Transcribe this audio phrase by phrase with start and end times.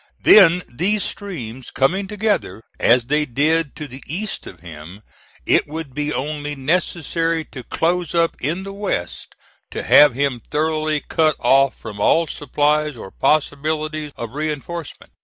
[0.23, 5.03] Then these streams coming together as they did to the east of him,
[5.45, 9.35] it would be only necessary to close up in the west
[9.69, 15.11] to have him thoroughly cut off from all supplies or possibility of reinforcement.